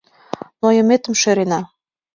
[0.61, 1.61] Нойыметым шӧрена.